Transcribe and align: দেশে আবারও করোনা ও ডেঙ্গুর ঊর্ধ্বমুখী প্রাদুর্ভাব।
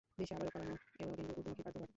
দেশে 0.19 0.33
আবারও 0.35 0.51
করোনা 0.53 0.71
ও 0.75 0.77
ডেঙ্গুর 1.17 1.27
ঊর্ধ্বমুখী 1.39 1.61
প্রাদুর্ভাব। 1.65 1.89